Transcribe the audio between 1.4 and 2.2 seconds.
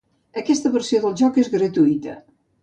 és gratuïta.